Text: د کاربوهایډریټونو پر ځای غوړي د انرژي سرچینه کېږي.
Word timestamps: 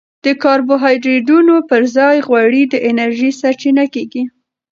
د 0.25 0.27
کاربوهایډریټونو 0.43 1.55
پر 1.69 1.81
ځای 1.97 2.17
غوړي 2.27 2.63
د 2.67 2.75
انرژي 2.89 3.31
سرچینه 3.41 3.85
کېږي. 3.93 4.23